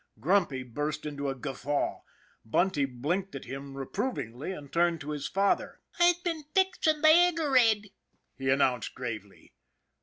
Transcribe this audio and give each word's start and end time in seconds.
Grumpy 0.19 0.63
burst 0.63 1.05
into 1.05 1.29
a 1.29 1.35
guffaw. 1.35 1.99
Bunty 2.43 2.85
blinked 2.85 3.35
at 3.35 3.45
him 3.45 3.77
reprovingly, 3.77 4.51
and 4.51 4.73
turned 4.73 4.99
to 5.01 5.11
his 5.11 5.27
father." 5.27 5.79
I's 5.99 6.17
been 6.17 6.45
fixin' 6.55 7.01
the 7.03 7.07
'iger 7.07 7.55
'ed," 7.55 7.89
he 8.35 8.49
announced 8.49 8.95
gravely. 8.95 9.53